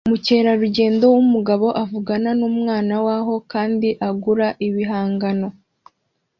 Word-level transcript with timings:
Umukerarugendo 0.07 1.03
wumugabo 1.13 1.67
avugana 1.83 2.29
numwana 2.39 2.95
waho 3.05 3.33
kandi 3.51 3.89
agura 4.09 4.47
ibihangano 4.67 5.47